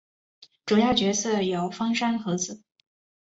[0.65, 2.63] 主要角色有芳山和子。